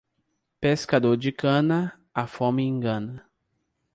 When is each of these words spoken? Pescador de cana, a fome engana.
Pescador 0.59 1.15
de 1.15 1.31
cana, 1.31 1.93
a 2.11 2.25
fome 2.25 2.63
engana. 2.63 3.23